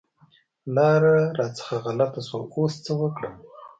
[0.75, 3.35] لاره رانه غلطه شوه، اوس څه وکړم؟